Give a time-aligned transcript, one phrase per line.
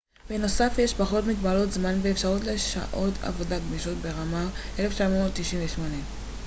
[0.29, 3.97] בנוסף יש פחות מגבלות זמן ואפשרות לשעות עבודה גמישות.
[3.97, 4.45] ברמר
[4.79, 5.89] 1998